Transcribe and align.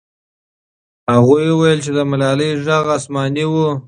هغوی 1.13 1.45
وویل 1.51 1.79
چې 1.85 1.91
د 1.97 1.99
ملالۍ 2.11 2.49
ږغ 2.65 2.85
آسماني 2.97 3.45
و. 3.49 3.53